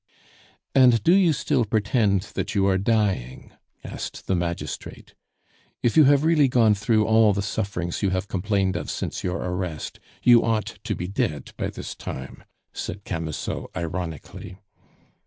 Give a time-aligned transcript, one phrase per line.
[0.73, 3.51] "And do you still pretend that you are dying?"
[3.83, 5.13] asked the magistrate.
[5.83, 9.37] "If you have really gone through all the sufferings you have complained of since your
[9.37, 12.43] arrest, you ought to be dead by this time,"
[12.73, 14.57] said Camusot ironically.